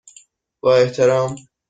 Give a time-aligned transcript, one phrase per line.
[0.61, 1.35] با احترام،